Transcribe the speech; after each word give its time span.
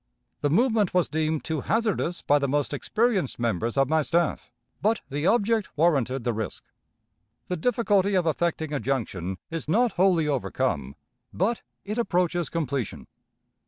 The 0.41 0.49
movement 0.49 0.95
was 0.95 1.07
deemed 1.09 1.43
too 1.43 1.61
hazardous 1.61 2.23
by 2.23 2.39
the 2.39 2.47
most 2.47 2.73
experienced 2.73 3.37
members 3.37 3.77
of 3.77 3.87
my 3.87 4.01
staff; 4.01 4.49
but 4.81 5.01
the 5.11 5.27
object 5.27 5.69
warranted 5.77 6.23
the 6.23 6.33
risk. 6.33 6.63
The 7.49 7.55
difficulty 7.57 8.15
of 8.15 8.25
effecting 8.25 8.73
a 8.73 8.79
junction 8.79 9.37
is 9.51 9.69
not 9.69 9.91
wholly 9.91 10.27
overcome, 10.27 10.95
but 11.31 11.61
it 11.85 11.99
approaches 11.99 12.49
completion. 12.49 13.05